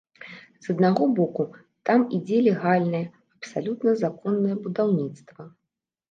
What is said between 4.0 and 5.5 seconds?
законнае будаўніцтва.